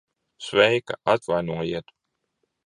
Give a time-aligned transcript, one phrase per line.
[0.45, 0.95] Sveika.
[1.13, 1.87] Atvainojiet...